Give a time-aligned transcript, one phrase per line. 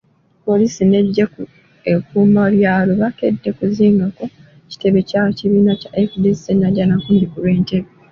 [0.45, 1.25] Poliisi n'eggye
[1.93, 4.23] ekuumabyalo bakedde kuzingako
[4.69, 7.89] kitebe kya kibiina kya FDC e Najjanankumbi ku lw'Entebe.